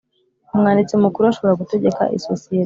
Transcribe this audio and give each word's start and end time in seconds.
Umwanditsi 0.53 0.93
Mukuru 1.03 1.25
ashobora 1.27 1.59
gutegeka 1.61 2.01
isosiyete 2.17 2.59